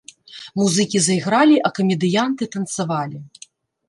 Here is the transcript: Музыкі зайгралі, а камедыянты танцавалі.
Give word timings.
Музыкі 0.59 1.01
зайгралі, 1.07 1.57
а 1.69 1.71
камедыянты 1.79 2.43
танцавалі. 2.57 3.19